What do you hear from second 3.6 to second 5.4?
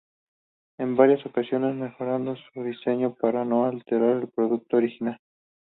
alterar el producto original.